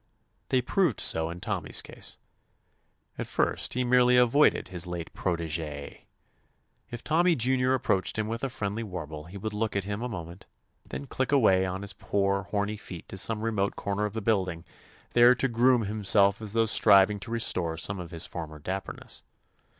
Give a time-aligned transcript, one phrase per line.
[0.49, 2.17] They proved so in Tommy's case.
[3.19, 6.05] At first he merely avoided his late protege.
[6.89, 10.09] If Tommy Junior approached him with a friendly warble he would look at him a
[10.09, 10.47] moment,
[10.89, 13.75] then click away on 189 THE ADVENTURES OF his poor, horny feet to some remote
[13.75, 14.65] corner of the building,
[15.13, 19.21] there to groom himself as though striving to restore some of his former dapperness.